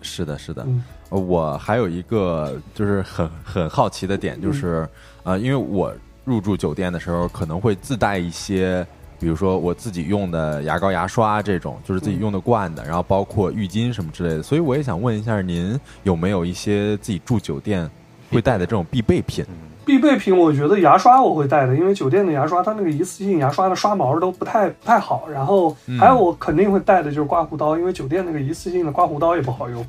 [0.00, 0.62] 是的，是的。
[0.66, 4.88] 嗯呃我还有一个就是很很好奇的点，就是
[5.24, 5.92] 呃，因为我
[6.24, 8.86] 入住酒店的时候可能会自带一些，
[9.18, 14.42] 比如说我自己用的牙膏、牙刷这种，就是自己用的惯的，然后包括浴巾什么之类的。
[14.42, 17.90] 所以我也想问一下，您有没有一些自己住酒店
[18.30, 19.44] 会带的这种必备品？
[19.84, 25.26] 必备品，我觉得牙刷我会带的，因为酒店的牙刷它那个一次性牙刷的刷毛都不太不太好。
[25.32, 29.84] 然后还有我肯定会带的就是刮胡刀，因为酒店那个一次性的刮胡刀也不好用。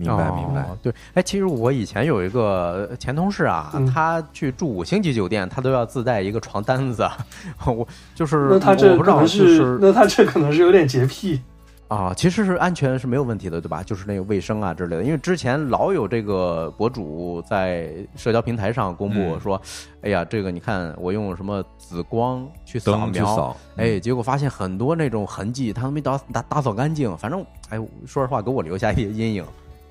[0.00, 0.62] 明白，明白。
[0.62, 0.78] 哦。
[0.82, 7.06] 对，哎，其实我以前有一个前同事啊，嗯他去住五星级酒店，他都要自带一个床单子。
[7.66, 11.40] 我就是那他这我不知道，可能是是那他这可能是有点洁癖。
[11.88, 13.82] 啊，其实是安全是没有问题的，对吧？
[13.82, 19.60] 就是那个卫生啊之类的，因为之前老有这个博主在社交平台上公布嗯说，
[20.02, 29.44] 哎呀，这个你看我用什么紫光去扫描，扫，哎，结果发现很多那种痕迹，他都没打打打扫干净，反正哎，说实话给我留下一些阴影。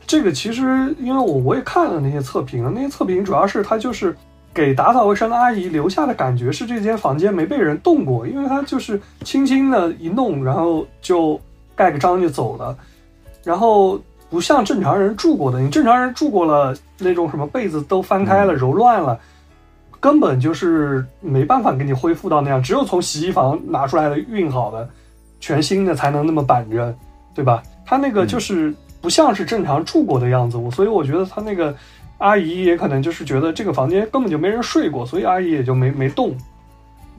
[0.10, 0.64] 这个其实
[1.00, 4.16] 因为我我也看了那些测评了，那些测评主要是它就是
[4.52, 11.40] 给打扫卫生的阿姨留下的感觉是这间房间没被人动过，因为它就是轻轻的一弄，然后就
[11.76, 12.76] 盖个章就走了，
[13.44, 19.20] 然后不像正常人住过的，你正常人住过了那种什么被子都翻开了、揉乱了。
[20.00, 24.90] 根本就是没办法给你恢复到那样，只有从洗衣房拿出来的熨好的、
[25.40, 26.96] 全新的才能那么板着，
[27.36, 27.62] 对吧？
[27.86, 31.76] 它那个就是不像是正常住过的样子，我所以我觉得他那个
[32.18, 36.36] 阿姨也可能就是觉得这个房间根本就没人睡过，所以阿姨也就没没动。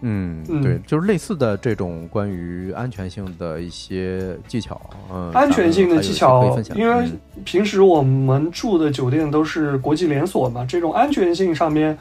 [0.02, 0.62] 嗯，嗯。
[0.62, 4.80] 对，就是类似的这种关于安全性的一些技巧，
[5.12, 7.20] 嗯，安全性的技巧因为嗯。
[7.44, 11.96] 平时我们住的酒店都是国际连锁嘛，这种安全性上面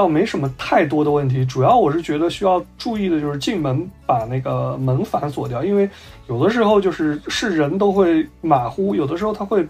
[0.00, 1.44] 倒没什么太多的问题。
[1.44, 5.86] 主要我是觉得需要注意的就是进门把那个门反锁掉，因为
[6.26, 9.66] 有的时候就是是人都会马虎，有的时候他会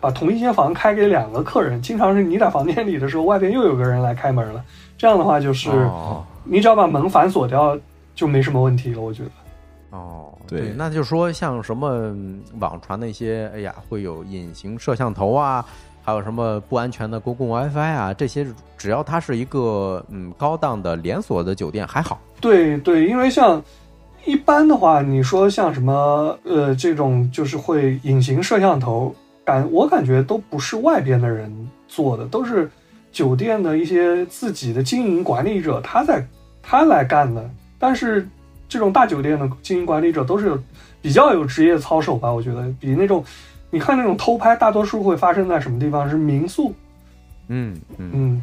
[0.00, 4.62] 把同一间房开给两个客人，经常是你在房间里的时候，外边又有个人来开门了。
[4.98, 7.78] 这样的话就是哦你只要把门反锁掉，
[8.14, 9.00] 就没什么问题了。
[9.00, 9.30] 我觉得。
[9.96, 15.64] 哦，对那就是说像什么嗯网传的一些，哎呀，会有隐形摄像头啊，
[16.04, 22.20] 还有什么不安全的公共 WiFi 啊，这些只要它是一个嗯高档的连锁的酒店还好。
[22.40, 23.62] 对对，因为像
[24.26, 29.14] 一般的话，你说像什么呃这种就是会隐形摄像头，
[29.44, 31.50] 感我感觉都不是外边的人
[31.88, 32.70] 做的，都是
[33.10, 36.22] 酒店的一些自己的经营管理者他在
[36.62, 37.50] 他来干的。
[37.78, 38.28] 但是
[38.68, 40.58] 这种大酒店的经营管理者都是有
[41.00, 43.24] 比较有职业操守吧，我觉得比那种
[43.74, 46.08] 你看那种偷拍，大多数会发生在什么地方？
[46.08, 46.72] 是民宿，
[47.48, 48.42] 嗯嗯嗯，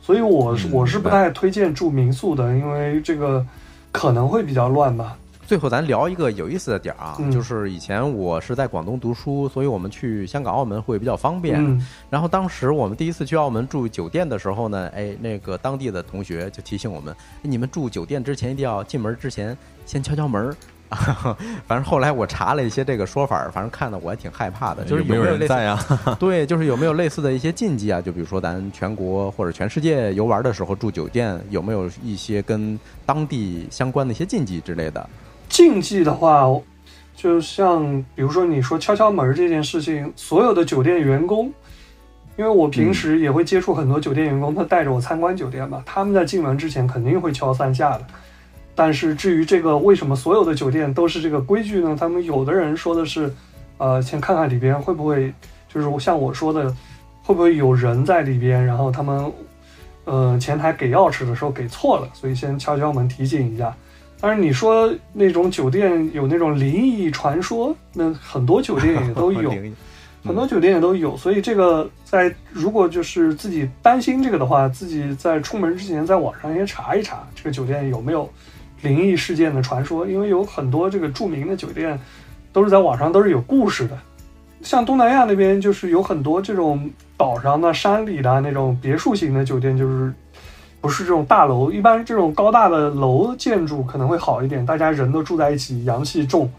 [0.00, 3.44] 所以我是嗯我是不太推荐住民宿的，因为这个
[3.90, 5.18] 可能会比较乱吧。
[5.44, 11.58] 最后咱聊一个有意思的点儿啊，嗯就是以前我是在广东读书，所以我们去香港、澳门会比较方便。
[11.58, 20.54] 嗯然后当时我们第一次去澳门住酒店的时候呢，哎，那个当地的同学就提醒我们，哎你们住酒店之前一定要进门之前先敲敲门儿。
[21.66, 25.78] 反正后来我查了一些这个说法，反正看的我还挺害怕的，就是有没有有类似人在啊？
[26.18, 28.00] 对，就是有没有类似的一些禁忌啊？
[28.00, 35.08] 就比如说咱全国或者全世界游玩的时候住酒店，有没有一些跟当地相关的一些禁忌之类的？
[35.48, 36.46] 禁忌的话，
[37.14, 41.52] 就像比如说你说敲敲门这件事情，所有的酒店员工，
[42.36, 48.04] 因为我平时也会接触很多酒店员工，他带着我参观酒店嘛，他们在进门之前肯定会敲三下的。
[48.78, 51.96] 但是至于这个为什么所有的酒店都是这个规矩呢？
[51.98, 53.28] 他们有的人说的是，
[53.76, 55.34] 呃，先看看里边会不会，
[55.68, 56.72] 就是像我说的，
[57.24, 59.32] 会不会有人在里边，然后他们，
[60.04, 63.74] 呃，前台给钥匙的时候给错了，所以先敲敲门提醒一下。
[64.20, 69.52] 当然，你说那种酒店有那种灵异传说，那很多酒店也都有，
[70.22, 71.16] 很多酒店也都有。
[71.16, 78.30] 所以这个在如果就是自己担心这个的话，自己在出门之前在网上先查一查这个酒店有没有
[78.82, 81.98] 灵异事件的传说，因为有很多这个著名的酒店
[82.52, 83.98] 都是在网上都是有故事的。
[84.62, 90.12] 像东南亚那边就是有很多这种岛上的、山里的那种别墅型的酒店，就是
[90.80, 91.70] 不是这种大楼。
[91.70, 96.50] 一般这种高大的楼建筑可能会好一点，大家人都住在一起，阳气重。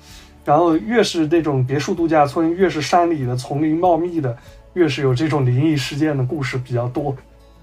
[0.46, 4.36] 然后越是那种别墅度假村，越是山里的丛林茂密的，
[4.74, 7.16] 越是有这种灵异事件的故事比较多。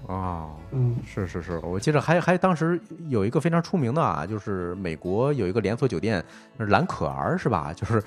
[0.05, 6.23] 哦，嗯，是是是，我记得还还当时有一个非常出名的啊，就是美国有一个连锁酒店
[6.57, 7.71] 蓝可儿是吧？
[7.75, 7.99] 就是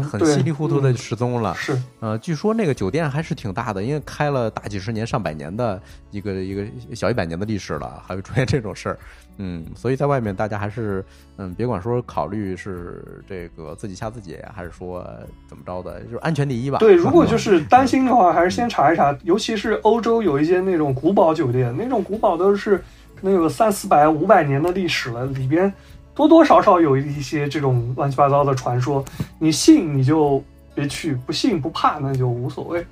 [0.00, 1.54] 很稀里糊涂的失踪了。
[1.54, 5.80] 是呃，据说那个酒店还是挺大的，因为开了大几十年、上百年的
[6.10, 8.98] 一个一个小一百年的历史了，还会出现这种事儿。
[9.42, 11.02] 嗯，所以在外面大家还是
[11.38, 15.06] 嗯，别管说考虑是这个自己吓自己，还是说
[15.48, 16.76] 怎么着的，就是安全第一吧。
[16.78, 22.78] 对，如果就是担心的话，还是先查一查，尤其是欧洲有一些那种古堡酒店，那种古堡都是
[23.14, 25.72] 可能有三四百、五百年的历史了，里边
[26.14, 29.04] 多多少少有一些这种乱七八糟的传说，
[29.38, 30.42] 你信你就
[30.74, 32.84] 别去，不信不怕那就无所谓。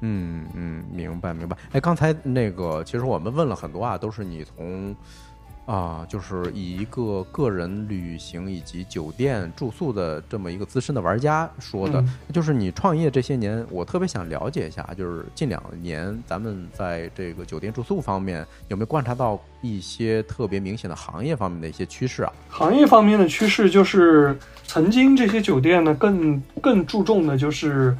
[0.00, 1.56] 嗯嗯，明白明白。
[1.72, 4.94] 哎，刚才那个，其实我们问了很多啊，都是你从
[5.68, 22.32] 啊，就是以一个个人旅行以及酒店住宿的这么一个资深的玩家说的，嗯就是你创业这些年，我特别想了解一下，就是近两年咱们在这个酒店住宿方面有没有观察到一些特别明显的行业方面的一些趋势啊？
[22.48, 27.94] 行业方面的趋势就是，曾经这些酒店呢更更注重的就是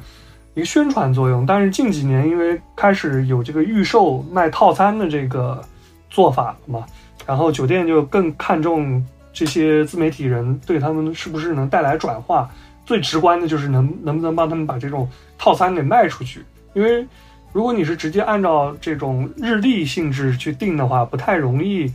[0.55, 5.63] 一个宣传作用，但是近几年因为开始有这个预售卖套餐的这个
[6.09, 6.83] 做法了嘛，
[7.29, 12.49] 然后酒店就更看重这些自媒体人对他们是不是能带来转化，
[12.87, 15.07] 最直观的就是能能不能帮他们把这种
[15.37, 17.05] 套餐给卖出去，因为
[17.53, 21.93] 如果你是直接按照这种日历性质去定的话，不太容易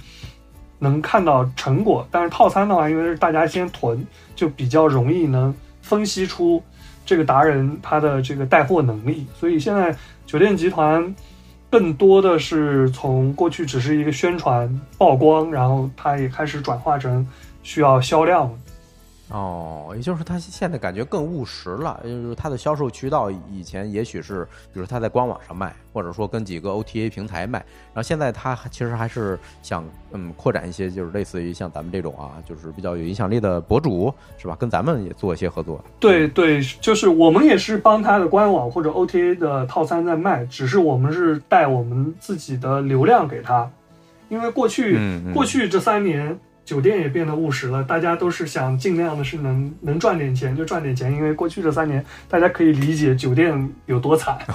[0.78, 2.06] 能看到成果。
[2.12, 4.06] 但是套餐的话，因为是大家先囤，
[4.36, 6.62] 就比较容易能分析出
[7.04, 9.26] 这个达人他的这个带货能力。
[9.36, 9.92] 所以现在
[10.26, 11.12] 酒店集团
[11.74, 17.26] 更多的是从过去只是一个宣传曝光，然后它也开始转化成
[17.64, 18.48] 需要销量。
[19.34, 27.58] 哦，也就是他现在感觉更务实了，就是他的销售渠道以前也许是，比如他在官网上卖，或者说跟几个 OTA 平台卖，
[27.92, 34.54] 然后现在他其实还是想嗯扩展一些，就是类似于像咱们这种啊，就是比较有影响力的博主是吧？
[34.56, 35.84] 跟咱们也做一些合作。
[35.98, 43.68] 对对，就是我们也是帮他的官网或者 OTA 的套餐在卖，只是我们是带我们自己的流量给他，
[44.28, 54.38] 因为过去、嗯嗯过去这三年酒店也变得务实了，大家都是想尽量的是能能赚点钱就赚点钱，因为过去这三年大家可以理解酒店有多惨。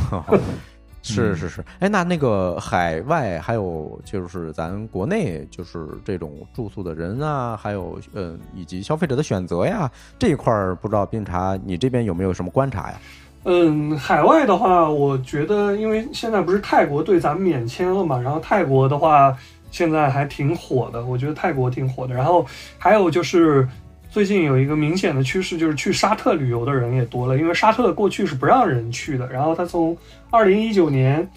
[1.01, 9.89] 是是是，哎，那那个海外还有就是咱国内就是这种住宿的人啊，还有嗯以及消费者的选择呀
[10.19, 12.99] 这一块儿，不知道冰茶你这边有没有什么观察呀？
[13.45, 19.35] 嗯，海外的话，我觉得因为现在不是泰国对咱们免签了嘛，然后泰国的话
[19.71, 22.13] 现在还挺火的，我觉得泰国挺火的。
[22.13, 22.45] 然后
[22.77, 23.67] 还有就是
[24.09, 29.97] 最近有一个明显的趋势，就是去沙特旅游的人也多了，因为沙特过去是不让人去的，然后他从
[30.29, 31.27] 二零一九年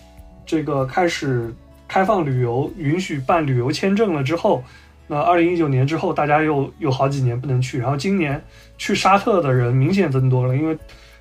[0.47, 1.55] 这个开始
[1.87, 4.63] 开放旅游，允许办旅游签证了之后。
[5.09, 8.43] 那二零一九年之后，大家又有好几年不能去，然后今年
[8.79, 10.79] 去沙特的人明显增多了，因为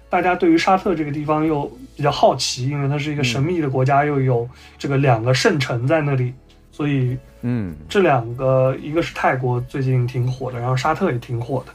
[0.07, 4.47] 大家对于沙特这个地方又比较好奇，因为它是一个神秘的国家，又有
[4.77, 6.33] 这个两个圣城在那里，
[6.71, 11.73] 所以嗯，这两个一个是泰国最近挺火的，然后沙特也挺火的。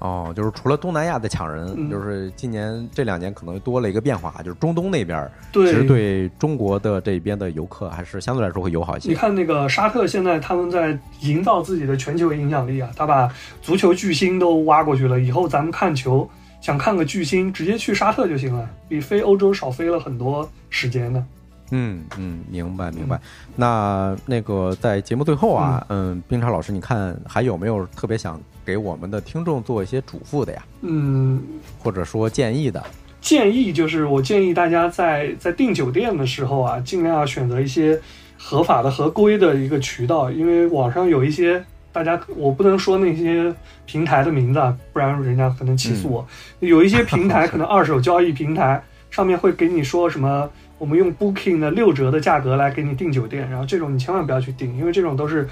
[0.00, 9.08] 哦，就是除了东南亚的抢人，嗯就是今年这两年可能多了一个变化，就是中东那边其实对中国的这边的游客还是相对来说会友好一些。
[9.08, 16.28] 你看那个沙特现在他们在营造自己的全球影响力啊，他把足球巨星都挖过去了，以后咱们看球
[16.60, 21.24] 想看个巨星，直接去沙特就行了，比飞欧洲少飞了很多时间呢。
[21.72, 23.20] 嗯嗯，明白明白。
[23.56, 31.42] 那那个在节目最后啊，嗯，冰茶老师，你看还有没有特别想给我们的听众做一些嘱咐的呀，嗯，
[31.78, 32.82] 或者说建议的？
[33.20, 38.00] 建议就是，我建议大家在在订酒店的时候啊，尽量要选择一些
[38.36, 43.54] 合法的、合规的一个渠道，因为网上有一些大家，我不能说那些
[43.86, 46.26] 平台的名字啊，不然人家可能起诉我。
[46.58, 50.50] 有一些平台可能二手交易平台上面会给你说什么，
[50.82, 55.48] 我们用 Booking 的六折的价格来给你订酒店，然后这种你千万不要去订，因为这种都是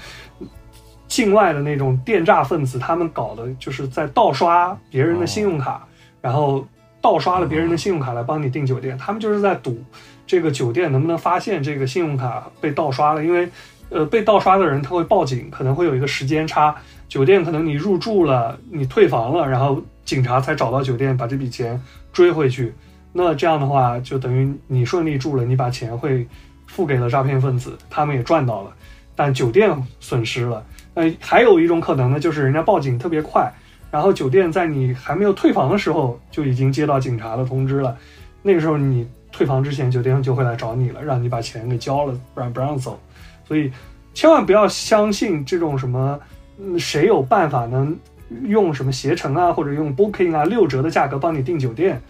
[1.07, 5.87] 境外的那种电诈分子，他们搞的就是在盗刷别人的信用卡，
[6.19, 6.67] 然后
[6.99, 9.81] 盗刷了别人的信用卡来帮你订酒店，他们就是在赌
[10.27, 13.47] 这个酒店能不能发现这个信用卡被盗刷了，因为
[13.89, 16.75] 呃被盗刷的人他会报警，可能会有一个时间差，
[17.07, 22.73] 酒店可能你入住了，你退房了，然后警察才找到酒店把这笔钱追回去。
[23.13, 26.25] 那这样的话就等于你顺利住了，你把钱会
[26.67, 28.71] 付给了诈骗分子，他们也赚到了，
[29.15, 30.63] 但酒店损失了。
[30.93, 33.51] 呃，还有一种可能呢，就是人家报警特别快，
[33.89, 37.97] 然后酒店在你还没有退房的时候就已经接到警察的通知了，
[38.41, 42.99] 那个时候你退房之前，酒店就会来找你了，让你把钱给交了，不然不让走。
[43.45, 43.71] 所以
[44.13, 46.19] 千万不要相信这种什么，
[46.59, 47.97] 嗯，谁有办法能
[48.43, 52.01] 用什么携程啊，或者用 Booking 啊六折的价格帮你订酒店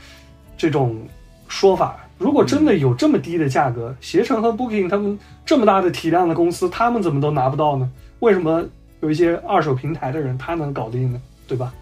[0.61, 0.95] 这种
[1.47, 1.97] 说法。
[2.19, 7.89] 如果真的有这么低的价格，携程和 Booking 他们这么大的体量的公司，他们怎么都拿不到呢？
[8.19, 8.63] 为什么
[8.99, 11.19] 有一些二手平台的人他能搞定呢？
[11.47, 11.73] 对吧？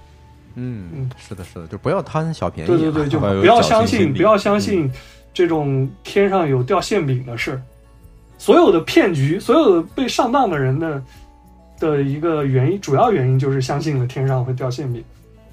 [0.56, 2.74] 嗯嗯，是的，是的，就不要贪小便宜啊。
[2.74, 4.90] 对对对，就不要相信，不要相信
[5.34, 7.62] 这种天上有掉馅饼的事。
[8.38, 11.04] 所有的骗局，所有的被上当的人的
[11.82, 15.04] 的一个原因，主要原因就是相信了天上会掉馅饼。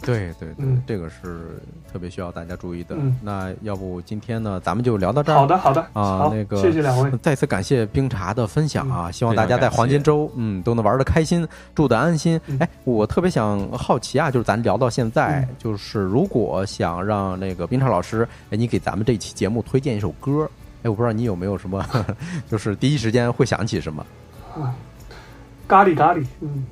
[0.02, 1.58] 对对对嗯，这个是
[1.92, 3.16] 特别需要大家注意的嗯。
[3.22, 5.36] 那要不今天呢，咱们就聊到这儿。
[5.36, 7.10] 好的，好的，好，啊那个谢谢两位。
[7.22, 9.10] 再次感谢冰茶的分享啊！
[9.10, 12.56] 希望大家在黄金周，嗯，都能玩的开心，住的安心嗯。
[12.60, 20.48] 哎，我特别想好奇啊，就是咱聊到现在嗯，就是如果想让那个冰茶老师，哎，你给咱们这期节目推荐一首歌，
[20.82, 21.84] 哎，我不知道你有没有什么，
[22.50, 24.04] 就是第一时间会想起什么？
[25.66, 26.64] 咖喱咖喱，嗯，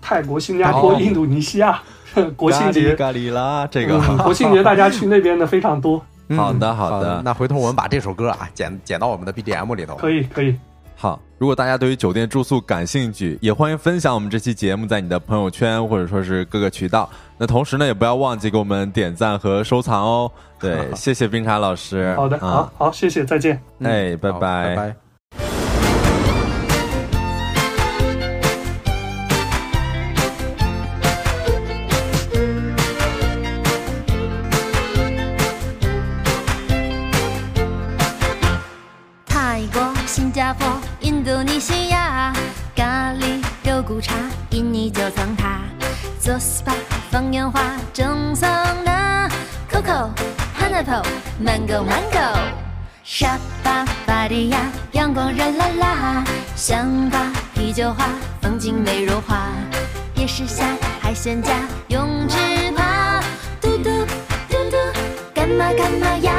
[0.00, 1.80] 泰国、新加坡、哦印度尼西亚
[2.36, 6.00] 国庆节，咖喱啦，这个嗯国庆节大家去那边的非常多。
[6.32, 9.96] 嗯好的好的那回头我们把这首歌啊剪剪到我们的 BGM 里头。
[9.96, 10.54] 可以，可以，
[10.94, 17.10] 好，如果大家对于酒店住宿感兴趣，也欢迎分享我们这期节目在你的朋友圈或者说是各个渠道。
[17.36, 20.30] 那同时呢，也不要忘记给我们点赞和收藏哦。
[20.60, 22.14] 对， 谢谢冰茶老师。
[22.14, 23.60] 好的，啊好，好，谢谢，再见。
[23.80, 25.09] 嗯哎，拜拜拜拜。
[50.90, 51.00] 头、
[51.40, 52.34] Mango Mango，
[53.04, 54.58] 沙巴、巴堤亚，
[54.90, 56.24] 阳光热辣辣，
[56.56, 57.20] 香瓜、
[57.54, 58.08] 啤酒花，
[58.42, 59.52] 风景美如画，
[60.16, 60.64] 夜市下
[61.00, 61.52] 海鲜架，
[61.86, 62.36] 泳池
[62.76, 63.22] 趴，
[63.60, 63.84] 嘟嘟
[64.48, 64.76] 嘟嘟，
[65.32, 66.29] 干嘛干嘛呀？